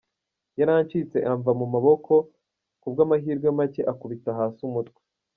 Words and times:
Yarancitse 0.59 1.17
amva 1.31 1.51
mu 1.59 1.65
maboko 1.73 2.13
ku 2.81 2.87
bw’amahirwe 2.91 3.47
make 3.57 3.81
akubita 3.91 4.29
hasi 4.39 4.59
umutwe. 4.69 4.99